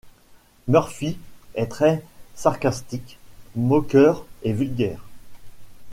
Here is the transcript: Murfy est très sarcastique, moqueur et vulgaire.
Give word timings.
Murfy 0.67 1.15
est 1.53 1.67
très 1.67 2.03
sarcastique, 2.33 3.19
moqueur 3.55 4.25
et 4.41 4.51
vulgaire. 4.51 5.03